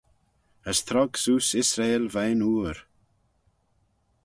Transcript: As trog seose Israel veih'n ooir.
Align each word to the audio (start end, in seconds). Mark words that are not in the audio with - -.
As 0.71 0.79
trog 0.87 1.11
seose 1.21 1.55
Israel 1.63 2.05
veih'n 2.13 2.45
ooir. 2.51 2.77